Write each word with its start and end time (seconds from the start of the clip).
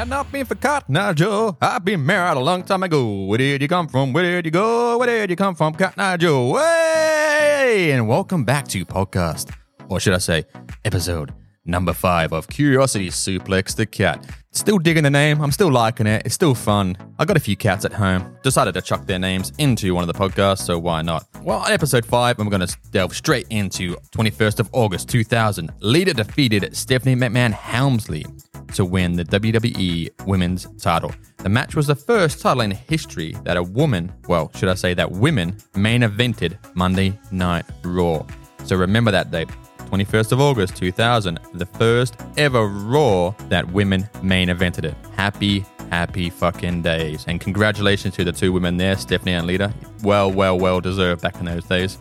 had 0.00 0.08
not 0.08 0.32
been 0.32 0.46
for 0.46 0.56
Eye 0.64 1.12
Joe, 1.12 1.58
I'd 1.60 1.84
been 1.84 2.06
married 2.06 2.38
a 2.38 2.40
long 2.40 2.62
time 2.62 2.82
ago. 2.82 3.26
Where 3.26 3.36
did 3.36 3.60
you 3.60 3.68
come 3.68 3.86
from? 3.86 4.14
Where 4.14 4.22
did 4.22 4.46
you 4.46 4.50
go? 4.50 4.96
Where 4.96 5.06
did 5.06 5.28
you 5.28 5.36
come 5.36 5.54
from, 5.54 5.74
Cotton 5.74 6.00
Eye 6.00 6.16
Joe? 6.16 6.56
Hey! 6.56 7.90
And 7.92 8.08
welcome 8.08 8.42
back 8.42 8.66
to 8.68 8.86
podcast, 8.86 9.54
or 9.90 10.00
should 10.00 10.14
I 10.14 10.18
say, 10.18 10.44
episode 10.86 11.34
number 11.66 11.92
five 11.92 12.32
of 12.32 12.48
Curiosity 12.48 13.10
Suplex 13.10 13.76
the 13.76 13.84
Cat. 13.84 14.24
Still 14.52 14.78
digging 14.78 15.02
the 15.02 15.10
name. 15.10 15.42
I'm 15.42 15.52
still 15.52 15.70
liking 15.70 16.06
it. 16.06 16.22
It's 16.24 16.34
still 16.34 16.54
fun. 16.54 16.96
I 17.18 17.26
got 17.26 17.36
a 17.36 17.40
few 17.40 17.54
cats 17.54 17.84
at 17.84 17.92
home. 17.92 18.34
Decided 18.42 18.72
to 18.74 18.80
chuck 18.80 19.06
their 19.06 19.18
names 19.18 19.52
into 19.58 19.94
one 19.94 20.02
of 20.02 20.08
the 20.08 20.18
podcasts, 20.18 20.62
so 20.62 20.78
why 20.78 21.02
not? 21.02 21.26
Well, 21.42 21.58
on 21.58 21.70
episode 21.70 22.06
5, 22.06 22.38
I'm 22.38 22.48
going 22.48 22.66
to 22.66 22.76
delve 22.90 23.14
straight 23.14 23.46
into 23.50 23.96
21st 24.12 24.60
of 24.60 24.70
August 24.72 25.10
2000. 25.10 25.70
Lita 25.80 26.14
defeated 26.14 26.74
Stephanie 26.74 27.16
McMahon 27.16 27.52
Helmsley 27.52 28.24
to 28.74 28.84
win 28.84 29.14
the 29.14 29.24
WWE 29.24 30.26
Women's 30.26 30.66
title. 30.80 31.12
The 31.38 31.48
match 31.48 31.74
was 31.74 31.86
the 31.86 31.94
first 31.94 32.40
title 32.40 32.62
in 32.62 32.70
history 32.70 33.36
that 33.44 33.56
a 33.56 33.62
woman, 33.62 34.12
well, 34.28 34.50
should 34.54 34.68
I 34.68 34.74
say 34.74 34.94
that 34.94 35.10
women, 35.10 35.56
main 35.74 36.02
evented 36.02 36.58
Monday 36.74 37.18
Night 37.30 37.64
Raw. 37.82 38.26
So 38.64 38.76
remember 38.76 39.10
that 39.10 39.30
date. 39.30 39.48
21st 39.90 40.32
of 40.32 40.40
August 40.40 40.76
2000, 40.76 41.40
the 41.54 41.66
first 41.66 42.14
ever 42.36 42.66
Raw 42.66 43.30
that 43.48 43.70
women 43.72 44.08
main 44.22 44.48
evented 44.48 44.84
it. 44.84 44.94
Happy, 45.16 45.64
happy 45.90 46.30
fucking 46.30 46.82
days. 46.82 47.24
And 47.26 47.40
congratulations 47.40 48.14
to 48.14 48.24
the 48.24 48.32
two 48.32 48.52
women 48.52 48.76
there, 48.76 48.96
Stephanie 48.96 49.32
and 49.32 49.46
Lita. 49.46 49.74
Well, 50.02 50.30
well, 50.30 50.58
well 50.58 50.80
deserved 50.80 51.22
back 51.22 51.36
in 51.36 51.46
those 51.46 51.64
days. 51.64 51.98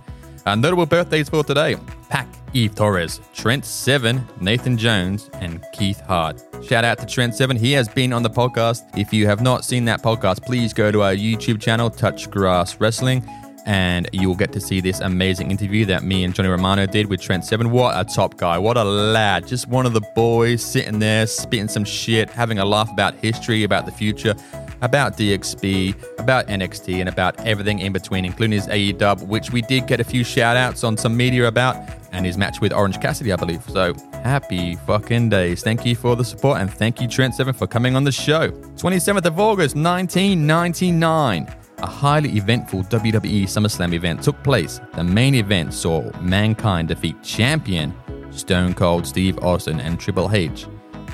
Uh, 0.50 0.56
notable 0.56 0.88
birthdays 0.88 1.30
for 1.30 1.44
today 1.44 1.76
Pac, 2.10 2.28
Eve 2.54 2.74
Torres, 2.74 3.22
Trent 3.36 3.64
Seven, 3.64 4.28
Nathan 4.42 4.80
Jones, 4.80 5.30
and 5.34 5.64
Keith 5.74 6.02
Hart. 6.02 6.44
Shout 6.64 6.84
out 6.84 6.98
to 6.98 7.06
Trent 7.06 7.36
Seven. 7.36 7.56
He 7.56 7.72
has 7.74 7.88
been 7.88 8.12
on 8.12 8.24
the 8.24 8.32
podcast. 8.32 8.82
If 8.98 9.14
you 9.14 9.28
have 9.28 9.42
not 9.44 9.64
seen 9.64 9.86
that 9.86 10.02
podcast, 10.02 10.42
please 10.42 10.74
go 10.74 10.92
to 10.92 11.04
our 11.04 11.14
YouTube 11.14 11.62
channel, 11.62 11.92
Touch 11.92 12.32
Grass 12.32 12.80
Wrestling 12.82 13.24
and 13.68 14.10
you 14.12 14.28
will 14.28 14.36
get 14.36 14.52
to 14.52 14.60
see 14.60 14.82
this 14.82 15.00
amazing 15.00 15.52
interview 15.52 15.86
that 15.86 16.02
me 16.02 16.24
and 16.24 16.34
Johnny 16.34 16.50
Romano 16.50 16.88
did 16.88 17.08
with 17.08 17.22
Trent 17.22 17.46
Seven. 17.46 17.70
What 17.70 17.94
a 17.96 18.04
top 18.04 18.36
guy! 18.38 18.58
What 18.58 18.78
a 18.78 18.84
lad! 18.84 19.46
Just 19.46 19.68
one 19.68 19.86
of 19.86 19.94
the 19.94 20.02
boys 20.16 20.66
sitting 20.66 20.98
there 20.98 21.28
spitting 21.28 21.68
some 21.68 21.84
shit, 21.84 22.32
having 22.32 22.58
a 22.58 22.66
laugh 22.66 22.92
about 22.92 23.14
history, 23.16 23.64
about 23.64 23.86
the 23.86 23.92
future, 23.92 24.34
about 24.82 25.18
DXB, 25.18 26.20
about 26.20 26.48
NXT, 26.48 27.00
and 27.00 27.10
about 27.10 27.40
everything 27.46 27.80
in 27.80 27.94
between, 27.94 28.26
including 28.26 28.54
his 28.60 28.68
AEW, 28.68 29.28
which 29.28 29.52
we 29.52 29.62
did 29.62 29.88
get 29.88 30.00
a 30.00 30.04
few 30.04 30.24
shout 30.24 30.58
outs 30.58 30.84
on 30.84 30.98
some 30.98 31.16
media 31.16 31.48
about, 31.48 31.76
and 32.12 32.26
his 32.26 32.38
match 32.38 32.62
with 32.62 32.74
Orange 32.74 33.00
Cassidy, 33.00 33.32
I 33.32 33.36
believe. 33.36 33.64
So 33.70 33.94
happy 34.24 34.76
fucking 34.76 35.30
days. 35.30 35.64
Thank 35.64 35.86
you 35.86 35.96
for 35.96 36.16
the 36.16 36.26
support, 36.26 36.60
and 36.60 36.72
thank 36.72 37.02
you, 37.02 37.08
Trent 37.08 37.36
Seven, 37.36 37.54
for 37.54 37.68
coming 37.68 37.96
on 37.96 38.04
the 38.04 38.12
show. 38.12 38.50
27th 38.50 39.26
of 39.26 39.40
August, 39.40 39.76
1999 39.76 41.56
a 41.82 41.88
highly 41.88 42.36
eventful 42.38 42.84
WWE 42.84 43.44
SummerSlam 43.44 43.94
event 43.94 44.22
took 44.22 44.42
place. 44.44 44.82
The 44.96 45.04
main 45.04 45.36
event 45.36 45.74
saw 45.74 46.12
Mankind 46.20 46.90
defeat 46.90 47.22
champion 47.24 47.94
Stone 48.32 48.74
Cold 48.74 49.08
Steve 49.08 49.40
Austin 49.40 49.80
and 49.80 50.00
Triple 50.00 50.30
H 50.32 50.68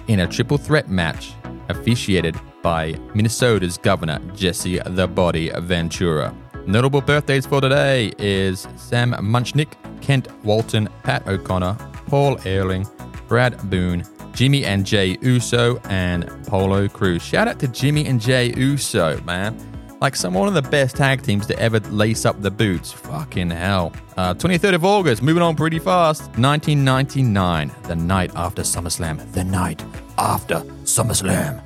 in 0.08 0.22
a 0.22 0.28
triple 0.28 0.58
threat 0.58 0.90
match 0.90 1.34
officiated 1.70 2.36
by 2.66 3.00
Minnesota's 3.14 3.78
governor 3.78 4.20
Jesse 4.34 4.80
the 4.88 5.08
Body 5.08 5.52
Ventura. 5.56 6.36
Notable 6.66 7.00
birthdays 7.00 7.46
for 7.46 7.62
today 7.62 8.12
is 8.18 8.68
Sam 8.76 9.12
Muchnick, 9.12 9.74
Kent 10.02 10.30
Walton, 10.44 10.90
Pat 11.04 11.28
O'Connor, 11.28 11.78
Paul 12.08 12.38
Ellering, 12.38 12.90
Brad 13.28 13.70
Boone, 13.70 14.04
Jimmy 14.34 14.66
and 14.66 14.84
Jey 14.84 15.16
Uso, 15.22 15.78
and 15.90 16.28
Polo 16.48 16.88
Cruz. 16.88 17.22
Shout 17.22 17.48
out 17.48 17.60
to 17.60 17.68
Jimmy 17.68 18.08
and 18.08 18.20
Jey 18.20 18.52
Uso, 18.58 19.22
man. 19.22 19.56
Like 20.02 20.16
some 20.16 20.34
one 20.34 20.48
of 20.48 20.56
the 20.56 20.64
best 20.64 20.96
tag 20.96 21.22
teams 21.22 21.46
to 21.46 21.60
ever 21.60 21.80
lace 21.92 22.26
up 22.26 22.42
the 22.42 22.50
boots. 22.50 22.92
Fucking 22.92 23.52
hell. 23.52 23.94
Uh, 24.18 24.34
23rd 24.34 24.74
of 24.74 24.86
August, 24.86 25.22
moving 25.22 25.44
on 25.44 25.56
pretty 25.56 25.78
fast. 25.78 26.24
1999, 26.40 27.72
the 27.84 27.96
night 27.96 28.32
after 28.36 28.64
SummerSlam. 28.64 29.32
The 29.34 29.44
night 29.44 29.86
after 30.18 30.62
SummerSlam. 30.84 31.62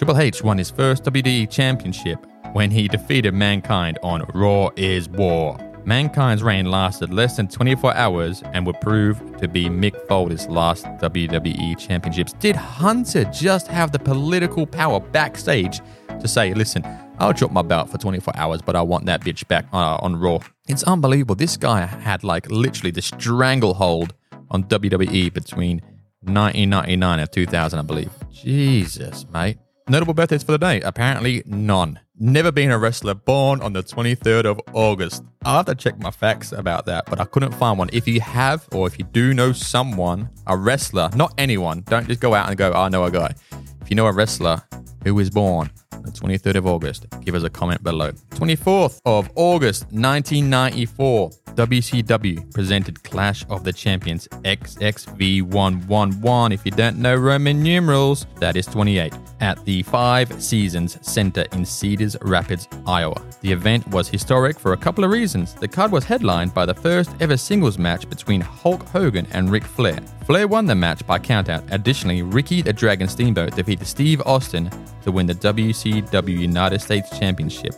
Triple 0.00 0.16
H 0.16 0.42
won 0.42 0.56
his 0.56 0.70
first 0.70 1.04
WWE 1.04 1.50
Championship 1.50 2.26
when 2.54 2.70
he 2.70 2.88
defeated 2.88 3.34
Mankind 3.34 3.98
on 4.02 4.22
Raw 4.32 4.70
is 4.76 5.10
War. 5.10 5.58
Mankind's 5.84 6.42
reign 6.42 6.70
lasted 6.70 7.12
less 7.12 7.36
than 7.36 7.48
24 7.48 7.94
hours 7.94 8.42
and 8.54 8.64
would 8.64 8.80
prove 8.80 9.20
to 9.36 9.46
be 9.46 9.66
Mick 9.66 9.94
Foley's 10.08 10.48
last 10.48 10.86
WWE 10.86 11.76
Championships. 11.76 12.32
Did 12.32 12.56
Hunter 12.56 13.24
just 13.24 13.66
have 13.66 13.92
the 13.92 13.98
political 13.98 14.66
power 14.66 15.00
backstage 15.00 15.82
to 16.18 16.26
say, 16.26 16.54
listen, 16.54 16.82
I'll 17.18 17.34
drop 17.34 17.52
my 17.52 17.60
belt 17.60 17.90
for 17.90 17.98
24 17.98 18.34
hours, 18.38 18.62
but 18.62 18.76
I 18.76 18.80
want 18.80 19.04
that 19.04 19.20
bitch 19.20 19.46
back 19.48 19.66
uh, 19.70 19.98
on 20.00 20.16
Raw. 20.16 20.38
It's 20.66 20.82
unbelievable. 20.84 21.34
This 21.34 21.58
guy 21.58 21.84
had 21.84 22.24
like 22.24 22.50
literally 22.50 22.90
the 22.90 23.02
stranglehold 23.02 24.14
on 24.50 24.64
WWE 24.64 25.30
between 25.30 25.82
1999 26.22 27.18
and 27.18 27.30
2000, 27.30 27.78
I 27.78 27.82
believe. 27.82 28.10
Jesus, 28.30 29.26
mate. 29.30 29.58
Notable 29.90 30.14
birthdays 30.14 30.44
for 30.44 30.52
the 30.52 30.58
day? 30.58 30.80
Apparently 30.82 31.42
none. 31.46 31.98
Never 32.16 32.52
been 32.52 32.70
a 32.70 32.78
wrestler 32.78 33.12
born 33.12 33.60
on 33.60 33.72
the 33.72 33.82
23rd 33.82 34.44
of 34.44 34.60
August. 34.72 35.24
I'll 35.44 35.56
have 35.56 35.66
to 35.66 35.74
check 35.74 35.98
my 35.98 36.12
facts 36.12 36.52
about 36.52 36.86
that, 36.86 37.06
but 37.06 37.18
I 37.18 37.24
couldn't 37.24 37.50
find 37.50 37.76
one. 37.76 37.90
If 37.92 38.06
you 38.06 38.20
have, 38.20 38.68
or 38.70 38.86
if 38.86 39.00
you 39.00 39.04
do 39.06 39.34
know 39.34 39.50
someone, 39.50 40.30
a 40.46 40.56
wrestler, 40.56 41.10
not 41.16 41.34
anyone, 41.38 41.80
don't 41.88 42.06
just 42.06 42.20
go 42.20 42.34
out 42.34 42.48
and 42.48 42.56
go, 42.56 42.72
oh, 42.72 42.82
I 42.82 42.88
know 42.88 43.02
a 43.02 43.10
guy. 43.10 43.34
If 43.80 43.90
you 43.90 43.96
know 43.96 44.06
a 44.06 44.12
wrestler 44.12 44.62
who 45.02 45.16
was 45.16 45.28
born 45.28 45.68
the 45.90 46.12
23rd 46.12 46.54
of 46.54 46.66
August. 46.68 47.06
Give 47.24 47.34
us 47.34 47.42
a 47.42 47.50
comment 47.50 47.82
below. 47.82 48.12
24th 48.30 49.00
of 49.06 49.28
August 49.34 49.82
1994, 49.86 51.30
WCW 51.60 52.50
presented 52.54 53.02
Clash 53.02 53.44
of 53.50 53.64
the 53.64 53.72
Champions 53.72 54.26
XXV111. 54.44 56.54
If 56.54 56.64
you 56.64 56.72
don't 56.72 56.96
know 56.96 57.14
Roman 57.14 57.62
numerals, 57.62 58.24
that 58.36 58.56
is 58.56 58.64
28, 58.64 59.12
at 59.40 59.62
the 59.66 59.82
Five 59.82 60.42
Seasons 60.42 60.96
Center 61.06 61.44
in 61.52 61.66
Cedars 61.66 62.16
Rapids, 62.22 62.66
Iowa. 62.86 63.20
The 63.42 63.52
event 63.52 63.86
was 63.88 64.08
historic 64.08 64.58
for 64.58 64.72
a 64.72 64.76
couple 64.78 65.04
of 65.04 65.10
reasons. 65.10 65.52
The 65.52 65.68
card 65.68 65.92
was 65.92 66.04
headlined 66.04 66.54
by 66.54 66.64
the 66.64 66.72
first 66.72 67.10
ever 67.20 67.36
singles 67.36 67.76
match 67.76 68.08
between 68.08 68.40
Hulk 68.40 68.84
Hogan 68.84 69.26
and 69.32 69.50
Ric 69.50 69.64
Flair. 69.64 69.98
Flair 70.24 70.48
won 70.48 70.64
the 70.64 70.74
match 70.74 71.06
by 71.06 71.18
countout. 71.18 71.70
Additionally, 71.72 72.22
Ricky 72.22 72.62
the 72.62 72.72
Dragon 72.72 73.06
Steamboat 73.06 73.54
defeated 73.54 73.86
Steve 73.86 74.22
Austin 74.24 74.70
to 75.02 75.12
win 75.12 75.26
the 75.26 75.34
WCW 75.34 76.38
United 76.38 76.80
States 76.80 77.18
Championship. 77.18 77.74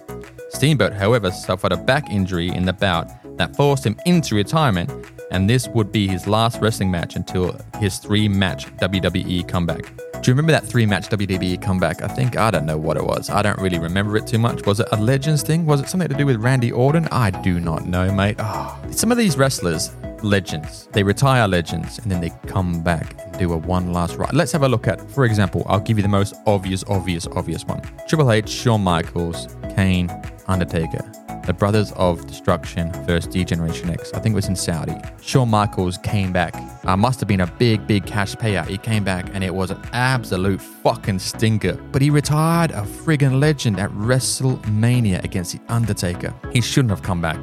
Steamboat, 0.50 0.92
however, 0.92 1.32
suffered 1.32 1.72
a 1.72 1.76
back 1.76 2.10
injury 2.10 2.46
in 2.48 2.64
the 2.64 2.72
bout 2.72 3.10
that 3.42 3.56
forced 3.56 3.84
him 3.84 3.96
into 4.06 4.36
retirement, 4.36 4.90
and 5.32 5.50
this 5.50 5.66
would 5.68 5.90
be 5.90 6.06
his 6.06 6.26
last 6.26 6.60
wrestling 6.60 6.90
match 6.90 7.16
until 7.16 7.58
his 7.78 7.98
three 7.98 8.28
match 8.28 8.66
WWE 8.76 9.48
comeback. 9.48 9.92
Do 10.22 10.30
you 10.30 10.34
remember 10.34 10.52
that 10.52 10.64
three 10.64 10.86
match 10.86 11.08
WWE 11.08 11.60
comeback? 11.60 12.00
I 12.02 12.06
think, 12.06 12.36
I 12.36 12.52
don't 12.52 12.66
know 12.66 12.78
what 12.78 12.96
it 12.96 13.04
was. 13.04 13.28
I 13.28 13.42
don't 13.42 13.58
really 13.58 13.80
remember 13.80 14.16
it 14.16 14.24
too 14.24 14.38
much. 14.38 14.64
Was 14.66 14.78
it 14.78 14.86
a 14.92 14.96
Legends 14.96 15.42
thing? 15.42 15.66
Was 15.66 15.80
it 15.80 15.88
something 15.88 16.08
to 16.08 16.14
do 16.14 16.24
with 16.24 16.36
Randy 16.36 16.70
Orton? 16.70 17.08
I 17.10 17.30
do 17.30 17.58
not 17.58 17.86
know, 17.86 18.12
mate. 18.12 18.36
Oh, 18.38 18.80
some 18.92 19.10
of 19.10 19.18
these 19.18 19.36
wrestlers, 19.36 19.90
legends, 20.22 20.88
they 20.92 21.02
retire 21.02 21.48
legends 21.48 21.98
and 21.98 22.12
then 22.12 22.20
they 22.20 22.30
come 22.46 22.80
back 22.84 23.16
and 23.18 23.36
do 23.36 23.52
a 23.52 23.56
one 23.56 23.92
last 23.92 24.14
ride. 24.14 24.32
Let's 24.32 24.52
have 24.52 24.62
a 24.62 24.68
look 24.68 24.86
at, 24.86 25.00
for 25.10 25.24
example, 25.24 25.66
I'll 25.66 25.80
give 25.80 25.98
you 25.98 26.02
the 26.02 26.08
most 26.08 26.36
obvious, 26.46 26.84
obvious, 26.88 27.26
obvious 27.34 27.64
one 27.64 27.82
Triple 28.08 28.30
H, 28.30 28.48
Shawn 28.48 28.82
Michaels, 28.82 29.48
Kane, 29.74 30.08
Undertaker. 30.46 31.21
The 31.46 31.52
Brothers 31.52 31.92
of 31.92 32.26
Destruction 32.26 32.92
versus 33.04 33.32
D 33.32 33.44
Generation 33.44 33.90
X. 33.90 34.12
I 34.14 34.20
think 34.20 34.32
it 34.32 34.36
was 34.36 34.48
in 34.48 34.56
Saudi. 34.56 34.94
Shawn 35.20 35.50
Michaels 35.50 35.98
came 35.98 36.32
back. 36.32 36.54
Uh, 36.84 36.96
must 36.96 37.20
have 37.20 37.28
been 37.28 37.40
a 37.40 37.46
big, 37.58 37.86
big 37.86 38.06
cash 38.06 38.34
payout. 38.36 38.68
He 38.68 38.78
came 38.78 39.02
back 39.02 39.28
and 39.34 39.42
it 39.42 39.54
was 39.54 39.70
an 39.70 39.80
absolute 39.92 40.60
fucking 40.60 41.18
stinker. 41.18 41.74
But 41.90 42.02
he 42.02 42.10
retired 42.10 42.70
a 42.70 42.82
friggin' 42.82 43.40
legend 43.40 43.80
at 43.80 43.90
WrestleMania 43.90 45.24
against 45.24 45.52
The 45.52 45.60
Undertaker. 45.68 46.34
He 46.52 46.60
shouldn't 46.60 46.90
have 46.90 47.02
come 47.02 47.20
back. 47.20 47.38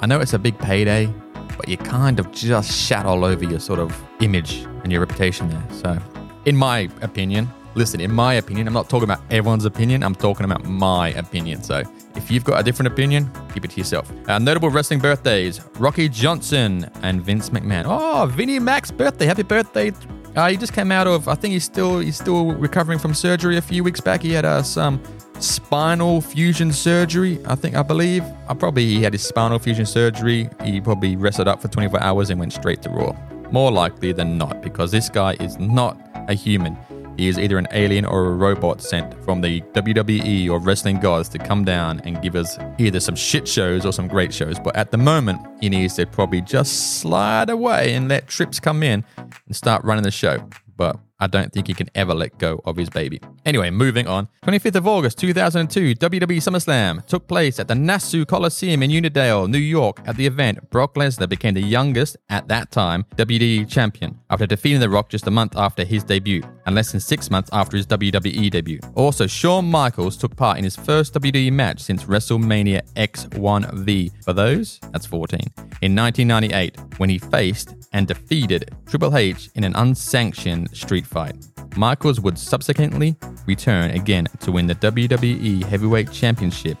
I 0.00 0.06
know 0.06 0.20
it's 0.20 0.34
a 0.34 0.38
big 0.38 0.58
payday, 0.58 1.12
but 1.56 1.68
you 1.68 1.76
kind 1.76 2.20
of 2.20 2.30
just 2.32 2.70
shat 2.70 3.06
all 3.06 3.24
over 3.24 3.44
your 3.44 3.60
sort 3.60 3.80
of 3.80 3.98
image 4.20 4.66
and 4.82 4.92
your 4.92 5.00
reputation 5.00 5.48
there. 5.48 5.64
So, 5.72 5.98
in 6.44 6.56
my 6.56 6.88
opinion, 7.02 7.48
listen, 7.74 8.00
in 8.00 8.12
my 8.12 8.34
opinion, 8.34 8.66
I'm 8.66 8.74
not 8.74 8.88
talking 8.88 9.04
about 9.04 9.20
everyone's 9.30 9.64
opinion, 9.64 10.02
I'm 10.02 10.14
talking 10.14 10.44
about 10.44 10.64
my 10.64 11.10
opinion. 11.10 11.62
So, 11.62 11.82
if 12.14 12.30
you've 12.30 12.44
got 12.44 12.60
a 12.60 12.62
different 12.62 12.92
opinion, 12.92 13.30
keep 13.54 13.64
it 13.64 13.70
to 13.72 13.76
yourself. 13.78 14.10
Uh, 14.28 14.38
notable 14.38 14.70
wrestling 14.70 14.98
birthdays 14.98 15.60
Rocky 15.78 16.08
Johnson 16.08 16.90
and 17.02 17.22
Vince 17.22 17.50
McMahon. 17.50 17.84
Oh, 17.86 18.26
Vinnie 18.26 18.58
Mac's 18.58 18.90
birthday. 18.90 19.26
Happy 19.26 19.44
birthday. 19.44 19.92
Uh, 20.36 20.48
he 20.48 20.56
just 20.56 20.72
came 20.72 20.92
out 20.92 21.06
of, 21.06 21.28
I 21.28 21.34
think 21.34 21.52
he's 21.52 21.64
still 21.64 22.00
he's 22.00 22.16
still 22.16 22.52
recovering 22.52 22.98
from 22.98 23.14
surgery 23.14 23.56
a 23.56 23.62
few 23.62 23.82
weeks 23.82 24.00
back. 24.00 24.22
He 24.22 24.32
had 24.32 24.44
uh, 24.44 24.62
some 24.62 25.02
spinal 25.40 26.20
fusion 26.20 26.72
surgery, 26.72 27.40
I 27.46 27.54
think, 27.54 27.76
I 27.76 27.82
believe. 27.82 28.24
I 28.48 28.54
probably 28.54 28.86
he 28.86 29.02
had 29.02 29.12
his 29.12 29.22
spinal 29.22 29.58
fusion 29.58 29.86
surgery. 29.86 30.48
He 30.64 30.80
probably 30.80 31.16
rested 31.16 31.48
up 31.48 31.62
for 31.62 31.68
24 31.68 32.02
hours 32.02 32.30
and 32.30 32.38
went 32.38 32.52
straight 32.52 32.82
to 32.82 32.90
Raw. 32.90 33.16
More 33.50 33.70
likely 33.70 34.12
than 34.12 34.36
not, 34.36 34.60
because 34.62 34.90
this 34.90 35.08
guy 35.08 35.34
is 35.40 35.58
not 35.58 35.98
a 36.28 36.34
human. 36.34 36.76
He 37.18 37.26
is 37.26 37.36
either 37.36 37.58
an 37.58 37.66
alien 37.72 38.04
or 38.04 38.26
a 38.26 38.30
robot 38.30 38.80
sent 38.80 39.12
from 39.24 39.40
the 39.40 39.60
WWE 39.72 40.48
or 40.48 40.60
wrestling 40.60 41.00
gods 41.00 41.28
to 41.30 41.38
come 41.38 41.64
down 41.64 42.00
and 42.04 42.22
give 42.22 42.36
us 42.36 42.56
either 42.78 43.00
some 43.00 43.16
shit 43.16 43.46
shows 43.48 43.84
or 43.84 43.92
some 43.92 44.06
great 44.06 44.32
shows. 44.32 44.56
But 44.60 44.76
at 44.76 44.92
the 44.92 44.98
moment, 44.98 45.40
he 45.60 45.68
needs 45.68 45.94
to 45.96 46.06
probably 46.06 46.40
just 46.40 47.00
slide 47.00 47.50
away 47.50 47.94
and 47.94 48.08
let 48.08 48.28
Trips 48.28 48.60
come 48.60 48.84
in 48.84 49.04
and 49.18 49.56
start 49.56 49.82
running 49.84 50.04
the 50.04 50.12
show. 50.12 50.38
But 50.76 50.96
I 51.20 51.26
don't 51.26 51.52
think 51.52 51.66
he 51.66 51.74
can 51.74 51.88
ever 51.94 52.14
let 52.14 52.38
go 52.38 52.60
of 52.64 52.76
his 52.76 52.88
baby. 52.88 53.20
Anyway, 53.44 53.70
moving 53.70 54.06
on. 54.06 54.28
25th 54.44 54.76
of 54.76 54.86
August 54.86 55.18
2002, 55.18 55.94
WWE 55.96 56.38
SummerSlam 56.38 57.04
took 57.06 57.26
place 57.26 57.58
at 57.58 57.68
the 57.68 57.74
Nassau 57.74 58.24
Coliseum 58.24 58.82
in 58.82 58.90
Uniondale, 58.90 59.48
New 59.48 59.58
York. 59.58 60.00
At 60.06 60.16
the 60.16 60.26
event, 60.26 60.70
Brock 60.70 60.94
Lesnar 60.94 61.28
became 61.28 61.54
the 61.54 61.62
youngest, 61.62 62.16
at 62.28 62.48
that 62.48 62.70
time, 62.70 63.04
WWE 63.16 63.68
champion 63.68 64.18
after 64.30 64.46
defeating 64.46 64.80
The 64.80 64.88
Rock 64.88 65.08
just 65.08 65.26
a 65.26 65.30
month 65.30 65.56
after 65.56 65.84
his 65.84 66.04
debut 66.04 66.42
and 66.66 66.74
less 66.74 66.92
than 66.92 67.00
six 67.00 67.30
months 67.30 67.50
after 67.52 67.76
his 67.76 67.86
WWE 67.86 68.50
debut. 68.50 68.78
Also, 68.94 69.26
Shawn 69.26 69.64
Michaels 69.64 70.16
took 70.16 70.36
part 70.36 70.58
in 70.58 70.64
his 70.64 70.76
first 70.76 71.14
WWE 71.14 71.52
match 71.52 71.80
since 71.80 72.04
WrestleMania 72.04 72.82
X1V. 72.94 74.24
For 74.24 74.32
those, 74.32 74.78
that's 74.92 75.06
14. 75.06 75.40
In 75.80 75.96
1998, 75.96 76.76
when 76.98 77.08
he 77.08 77.18
faced 77.18 77.74
and 77.92 78.06
defeated 78.06 78.70
Triple 78.86 79.16
H 79.16 79.48
in 79.54 79.64
an 79.64 79.74
unsanctioned 79.76 80.76
street 80.76 81.06
fight. 81.08 81.34
Michaels 81.76 82.20
would 82.20 82.38
subsequently 82.38 83.16
return 83.46 83.90
again 83.92 84.26
to 84.40 84.52
win 84.52 84.66
the 84.66 84.74
WWE 84.76 85.64
Heavyweight 85.64 86.12
Championship 86.12 86.76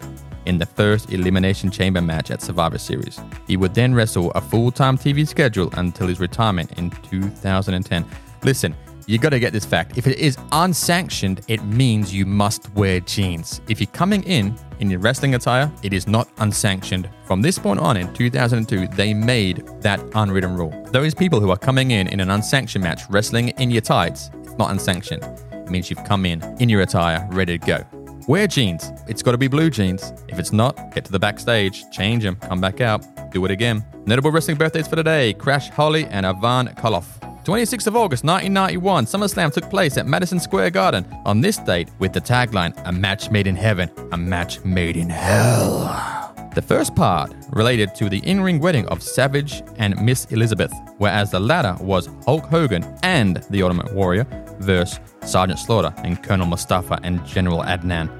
in 0.46 0.58
the 0.58 0.66
first 0.66 1.12
Elimination 1.12 1.70
Chamber 1.70 2.00
match 2.00 2.30
at 2.30 2.42
Survivor 2.42 2.78
Series. 2.78 3.20
He 3.46 3.56
would 3.56 3.74
then 3.74 3.94
wrestle 3.94 4.30
a 4.32 4.40
full 4.40 4.70
time 4.70 4.96
TV 4.96 5.26
schedule 5.26 5.70
until 5.74 6.06
his 6.06 6.20
retirement 6.20 6.72
in 6.78 6.90
2010. 6.90 8.04
Listen, 8.42 8.74
you 9.08 9.16
got 9.16 9.30
to 9.30 9.40
get 9.40 9.54
this 9.54 9.64
fact. 9.64 9.96
If 9.96 10.06
it 10.06 10.18
is 10.18 10.36
unsanctioned, 10.52 11.40
it 11.48 11.64
means 11.64 12.14
you 12.14 12.26
must 12.26 12.70
wear 12.74 13.00
jeans. 13.00 13.62
If 13.66 13.80
you're 13.80 13.86
coming 13.88 14.22
in 14.24 14.54
in 14.80 14.90
your 14.90 15.00
wrestling 15.00 15.34
attire, 15.34 15.72
it 15.82 15.94
is 15.94 16.06
not 16.06 16.28
unsanctioned. 16.36 17.08
From 17.24 17.40
this 17.40 17.58
point 17.58 17.80
on 17.80 17.96
in 17.96 18.12
2002, 18.12 18.86
they 18.88 19.14
made 19.14 19.66
that 19.80 19.98
unwritten 20.14 20.54
rule. 20.54 20.70
Those 20.92 21.14
people 21.14 21.40
who 21.40 21.50
are 21.50 21.56
coming 21.56 21.92
in 21.92 22.06
in 22.08 22.20
an 22.20 22.28
unsanctioned 22.30 22.84
match, 22.84 23.00
wrestling 23.08 23.48
in 23.48 23.70
your 23.70 23.80
tights, 23.80 24.30
it's 24.42 24.58
not 24.58 24.70
unsanctioned. 24.70 25.24
It 25.52 25.70
means 25.70 25.88
you've 25.88 26.04
come 26.04 26.26
in 26.26 26.42
in 26.60 26.68
your 26.68 26.82
attire, 26.82 27.26
ready 27.32 27.58
to 27.58 27.66
go. 27.66 27.86
Wear 28.28 28.46
jeans. 28.46 28.90
It's 29.06 29.22
got 29.22 29.32
to 29.32 29.38
be 29.38 29.48
blue 29.48 29.70
jeans. 29.70 30.12
If 30.28 30.38
it's 30.38 30.52
not, 30.52 30.94
get 30.94 31.06
to 31.06 31.12
the 31.12 31.18
backstage, 31.18 31.82
change 31.90 32.24
them, 32.24 32.36
come 32.36 32.60
back 32.60 32.82
out, 32.82 33.06
do 33.32 33.42
it 33.46 33.50
again. 33.50 33.86
Notable 34.04 34.30
wrestling 34.30 34.58
birthdays 34.58 34.86
for 34.86 34.96
today 34.96 35.32
Crash 35.32 35.70
Holly 35.70 36.04
and 36.04 36.26
Ivan 36.26 36.68
Koloff. 36.74 37.27
26th 37.48 37.86
of 37.86 37.96
August 37.96 38.24
1991, 38.24 39.06
SummerSlam 39.06 39.50
took 39.50 39.70
place 39.70 39.96
at 39.96 40.06
Madison 40.06 40.38
Square 40.38 40.68
Garden. 40.68 41.06
On 41.24 41.40
this 41.40 41.56
date, 41.56 41.88
with 41.98 42.12
the 42.12 42.20
tagline, 42.20 42.78
A 42.84 42.92
match 42.92 43.30
made 43.30 43.46
in 43.46 43.56
heaven, 43.56 43.90
a 44.12 44.18
match 44.18 44.62
made 44.66 44.98
in 44.98 45.08
hell. 45.08 46.30
The 46.54 46.60
first 46.60 46.94
part 46.94 47.32
related 47.48 47.94
to 47.94 48.10
the 48.10 48.18
in 48.18 48.42
ring 48.42 48.60
wedding 48.60 48.86
of 48.88 49.02
Savage 49.02 49.62
and 49.78 49.98
Miss 49.98 50.26
Elizabeth, 50.26 50.70
whereas 50.98 51.30
the 51.30 51.40
latter 51.40 51.74
was 51.82 52.10
Hulk 52.26 52.44
Hogan 52.44 52.84
and 53.02 53.36
the 53.48 53.62
Ultimate 53.62 53.94
Warrior 53.94 54.26
versus 54.58 55.00
Sergeant 55.24 55.58
Slaughter 55.58 55.94
and 56.04 56.22
Colonel 56.22 56.44
Mustafa 56.44 57.00
and 57.02 57.24
General 57.24 57.62
Adnan. 57.62 58.10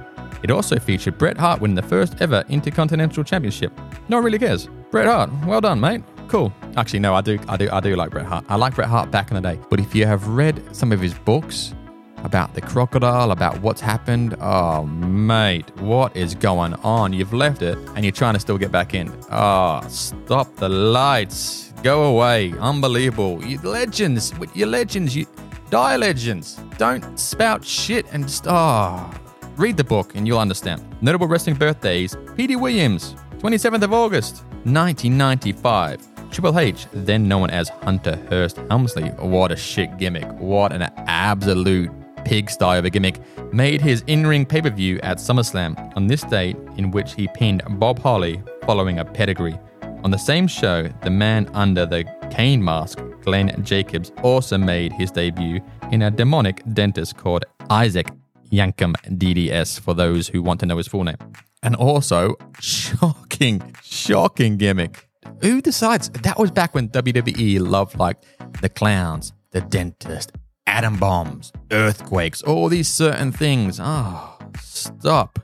It 0.43 0.51
also 0.51 0.79
featured 0.79 1.19
Bret 1.19 1.37
Hart 1.37 1.61
winning 1.61 1.75
the 1.75 1.83
first 1.83 2.23
ever 2.23 2.45
Intercontinental 2.49 3.25
Championship. 3.25 3.79
No 4.09 4.17
one 4.17 4.25
really 4.25 4.39
cares. 4.39 4.71
Bret 4.91 5.07
Hart, 5.07 5.29
well 5.45 5.61
done, 5.61 5.81
mate. 5.81 6.03
Cool. 6.29 6.53
Actually, 6.77 7.01
no, 7.01 7.15
I 7.15 7.23
do, 7.23 7.39
I 7.49 7.57
do, 7.57 7.71
I 7.73 7.81
do 7.81 7.97
like 7.97 8.11
Bret 8.11 8.27
Hart. 8.27 8.45
I 8.49 8.57
like 8.57 8.75
Bret 8.75 8.89
Hart 8.89 9.11
back 9.11 9.31
in 9.31 9.35
the 9.35 9.41
day. 9.41 9.59
But 9.71 9.81
if 9.81 9.95
you 9.95 10.07
have 10.07 10.29
read 10.29 10.63
some 10.77 10.93
of 10.93 11.01
his 11.01 11.15
books 11.15 11.75
about 12.19 12.53
the 12.55 12.61
crocodile, 12.61 13.31
about 13.31 13.61
what's 13.63 13.81
happened, 13.81 14.37
oh 14.41 14.85
mate, 14.85 15.75
what 15.81 16.15
is 16.17 16.35
going 16.35 16.75
on? 16.75 17.13
You've 17.15 17.33
left 17.33 17.63
it 17.63 17.79
and 17.95 18.05
you're 18.05 18.13
trying 18.13 18.35
to 18.35 18.41
still 18.41 18.59
get 18.59 18.71
back 18.71 18.93
in. 18.93 19.11
Oh, 19.31 19.81
stop 19.89 20.55
the 20.57 20.69
lights. 20.69 21.73
Go 21.83 22.05
away. 22.05 22.53
Unbelievable. 22.59 23.43
You 23.43 23.59
legends. 23.63 24.35
You're 24.53 24.69
legends. 24.69 25.17
You 25.17 25.27
die 25.71 25.97
legends. 25.97 26.61
Don't 26.77 27.19
spout 27.19 27.65
shit 27.65 28.05
and 28.13 28.25
just 28.25 28.45
oh. 28.49 29.11
Read 29.57 29.77
the 29.77 29.85
book 29.85 30.15
and 30.15 30.27
you'll 30.27 30.39
understand. 30.39 30.85
Notable 31.01 31.27
wrestling 31.27 31.57
birthdays: 31.57 32.17
Petey 32.37 32.57
Williams, 32.57 33.15
27th 33.39 33.83
of 33.83 33.93
August, 33.93 34.45
1995. 34.65 36.08
Triple 36.31 36.59
H, 36.59 36.87
then 36.93 37.27
known 37.27 37.51
as 37.51 37.69
Hunter 37.69 38.17
Hearst 38.29 38.59
Helmsley, 38.69 39.09
what 39.19 39.51
a 39.51 39.57
shit 39.57 39.97
gimmick. 39.97 40.29
What 40.39 40.73
an 40.73 40.83
absolute 41.07 41.91
pigsty 42.25 42.79
of 42.79 42.85
a 42.85 42.91
gimmick. 42.91 43.19
Made 43.53 43.81
his 43.81 44.05
in 44.07 44.27
ring 44.27 44.45
pay 44.45 44.61
per 44.61 44.71
view 44.71 45.01
at 45.03 45.19
SummerSlam 45.19 45.97
on 45.97 46.07
this 46.07 46.23
date, 46.23 46.57
in 46.77 46.91
which 46.91 47.15
he 47.15 47.29
pinned 47.29 47.63
Bob 47.81 47.99
Holly 47.99 48.43
following 48.67 48.99
a 48.99 49.05
pedigree. 49.05 49.59
On 50.05 50.11
the 50.11 50.19
same 50.19 50.47
show, 50.47 50.89
the 51.03 51.11
man 51.11 51.51
under 51.55 51.87
the 51.87 52.05
Kane 52.31 52.63
mask, 52.63 53.01
Glenn 53.23 53.65
Jacobs, 53.65 54.13
also 54.23 54.59
made 54.59 54.93
his 54.93 55.11
debut 55.11 55.61
in 55.91 56.03
a 56.03 56.11
demonic 56.11 56.63
dentist 56.75 57.17
called 57.17 57.47
Isaac 57.71 58.09
Yankem 58.53 58.95
DDS 59.19 59.81
for 59.81 59.95
those 59.95 60.29
who 60.29 60.43
want 60.43 60.61
to 60.61 60.67
know 60.67 60.77
his 60.77 60.87
full 60.87 61.05
name. 61.05 61.17
And 61.63 61.75
also, 61.75 62.37
shocking, 62.61 63.75
shocking 63.83 64.57
gimmick 64.57 65.08
who 65.41 65.61
decides? 65.61 66.09
That 66.11 66.39
was 66.39 66.51
back 66.51 66.75
when 66.75 66.89
WWE 66.89 67.61
loved 67.61 67.99
like 67.99 68.17
the 68.61 68.69
clowns, 68.69 69.33
the 69.53 69.61
dentist, 69.61 70.33
atom 70.67 70.97
bombs, 70.97 71.53
earthquakes, 71.71 72.43
all 72.43 72.69
these 72.69 72.89
certain 72.89 73.33
things. 73.33 73.79
Oh, 73.81 74.39
stop. 74.61 75.39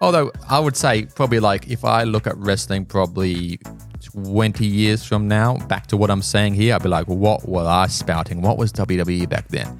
Although 0.00 0.30
I 0.48 0.58
would 0.60 0.76
say 0.76 1.06
probably 1.06 1.40
like 1.40 1.68
if 1.68 1.84
I 1.84 2.04
look 2.04 2.26
at 2.26 2.36
wrestling 2.36 2.84
probably 2.84 3.58
20 4.12 4.64
years 4.64 5.04
from 5.04 5.26
now, 5.26 5.56
back 5.66 5.86
to 5.88 5.96
what 5.96 6.10
I'm 6.10 6.22
saying 6.22 6.54
here, 6.54 6.74
I'd 6.74 6.82
be 6.82 6.88
like, 6.88 7.06
what 7.06 7.48
was 7.48 7.66
I 7.66 7.86
spouting? 7.88 8.40
What 8.40 8.58
was 8.58 8.72
WWE 8.72 9.28
back 9.28 9.48
then? 9.48 9.78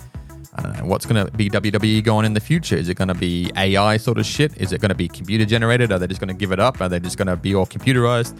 I 0.54 0.62
don't 0.62 0.76
know. 0.76 0.86
What's 0.86 1.06
going 1.06 1.24
to 1.24 1.30
be 1.32 1.48
WWE 1.48 2.02
going 2.02 2.26
in 2.26 2.32
the 2.32 2.40
future? 2.40 2.74
Is 2.74 2.88
it 2.88 2.96
going 2.96 3.08
to 3.08 3.14
be 3.14 3.48
AI 3.56 3.96
sort 3.96 4.18
of 4.18 4.26
shit? 4.26 4.56
Is 4.56 4.72
it 4.72 4.80
going 4.80 4.88
to 4.88 4.94
be 4.96 5.06
computer 5.06 5.44
generated? 5.44 5.92
Are 5.92 6.00
they 6.00 6.08
just 6.08 6.20
going 6.20 6.28
to 6.28 6.34
give 6.34 6.50
it 6.50 6.58
up? 6.58 6.80
Are 6.80 6.88
they 6.88 6.98
just 6.98 7.16
going 7.16 7.28
to 7.28 7.36
be 7.36 7.54
all 7.54 7.66
computerized? 7.66 8.36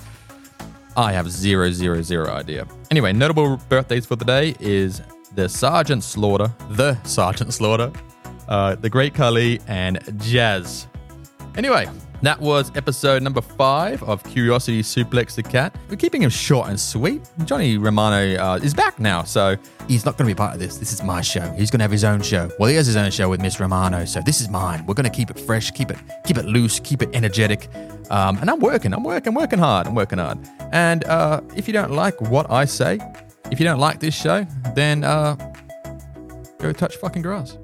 I 0.99 1.12
have 1.12 1.31
zero, 1.31 1.71
zero, 1.71 2.02
zero 2.02 2.28
idea. 2.28 2.67
Anyway, 2.90 3.12
notable 3.12 3.57
birthdays 3.69 4.05
for 4.05 4.17
the 4.17 4.25
day 4.25 4.57
is 4.59 5.00
the 5.33 5.49
Sergeant 5.49 6.02
Slaughter, 6.02 6.52
the 6.71 7.00
Sergeant 7.05 7.55
Slaughter, 7.55 7.93
uh, 8.49 8.75
the 8.75 8.90
Great 8.90 9.14
Khali, 9.14 9.61
and 9.69 10.00
Jazz. 10.21 10.88
Anyway, 11.57 11.87
that 12.23 12.40
was 12.40 12.76
episode 12.76 13.23
number 13.23 13.40
five 13.40 14.02
of 14.02 14.25
Curiosity 14.25 14.83
Suplex 14.83 15.37
the 15.37 15.43
Cat. 15.45 15.73
We're 15.88 15.95
keeping 15.95 16.21
him 16.21 16.31
short 16.31 16.69
and 16.69 16.81
sweet. 16.81 17.31
Johnny 17.45 17.78
Romano 17.78 18.35
uh, 18.35 18.57
is 18.57 18.75
back 18.75 18.99
now, 18.99 19.23
so 19.23 19.57
he's 19.87 20.05
not 20.05 20.19
going 20.19 20.28
to 20.28 20.35
be 20.35 20.37
part 20.37 20.55
of 20.55 20.59
this. 20.59 20.78
This 20.78 20.93
is 20.93 21.05
my 21.05 21.21
show. 21.21 21.49
He's 21.52 21.71
going 21.71 21.78
to 21.78 21.85
have 21.85 21.93
his 21.93 22.02
own 22.02 22.23
show. 22.23 22.50
Well, 22.59 22.69
he 22.69 22.75
has 22.75 22.88
his 22.88 22.97
own 22.97 23.12
show 23.12 23.28
with 23.28 23.40
Miss 23.40 23.61
Romano, 23.61 24.05
so 24.05 24.21
this 24.21 24.40
is 24.40 24.49
mine. 24.49 24.85
We're 24.85 24.95
going 24.95 25.09
to 25.09 25.17
keep 25.17 25.31
it 25.31 25.38
fresh, 25.38 25.71
keep 25.71 25.93
it, 25.93 25.99
keep 26.26 26.38
it 26.38 26.47
loose, 26.47 26.81
keep 26.81 27.02
it 27.02 27.11
energetic. 27.14 27.69
Um, 28.11 28.38
and 28.38 28.50
I'm 28.50 28.59
working. 28.59 28.93
I'm 28.93 29.05
working. 29.05 29.35
Working 29.35 29.61
hard. 29.61 29.87
I'm 29.87 29.95
working 29.95 30.19
hard. 30.19 30.38
And 30.73 31.05
uh, 31.05 31.41
if 31.57 31.67
you 31.67 31.73
don't 31.73 31.93
like 31.93 32.21
what 32.21 32.51
I 32.51 32.65
say, 32.65 32.99
if 33.51 33.59
you 33.59 33.65
don't 33.65 33.81
like 33.81 34.01
this 34.01 34.15
show, 34.15 34.47
then 34.75 35.05
uh, 35.05 35.37
go 36.59 36.73
touch 36.73 36.97
fucking 36.97 37.23
grass. 37.23 37.57